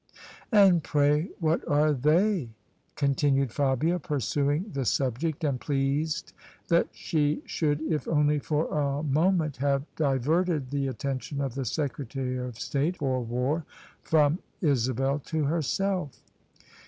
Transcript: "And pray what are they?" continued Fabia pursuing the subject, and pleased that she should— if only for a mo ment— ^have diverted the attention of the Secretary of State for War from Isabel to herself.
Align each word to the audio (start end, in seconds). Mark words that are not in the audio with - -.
"And 0.51 0.83
pray 0.83 1.29
what 1.39 1.61
are 1.67 1.93
they?" 1.93 2.49
continued 2.95 3.51
Fabia 3.51 3.99
pursuing 3.99 4.71
the 4.73 4.83
subject, 4.83 5.43
and 5.43 5.61
pleased 5.61 6.33
that 6.69 6.87
she 6.91 7.43
should— 7.45 7.79
if 7.93 8.07
only 8.07 8.39
for 8.39 8.65
a 8.75 9.03
mo 9.03 9.31
ment— 9.31 9.59
^have 9.61 9.83
diverted 9.95 10.71
the 10.71 10.87
attention 10.87 11.39
of 11.39 11.53
the 11.53 11.65
Secretary 11.65 12.39
of 12.39 12.59
State 12.59 12.97
for 12.97 13.21
War 13.23 13.63
from 14.01 14.39
Isabel 14.59 15.19
to 15.25 15.43
herself. 15.43 16.19